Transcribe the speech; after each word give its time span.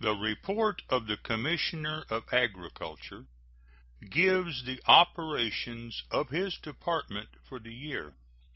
The 0.00 0.16
report 0.16 0.82
of 0.88 1.06
the 1.06 1.16
Commissioner 1.16 2.04
of 2.10 2.24
Agriculture 2.34 3.26
gives 4.08 4.64
the 4.64 4.82
operations 4.88 6.02
of 6.10 6.30
his 6.30 6.58
Department 6.58 7.28
for 7.48 7.60
the 7.60 7.72
year. 7.72 8.16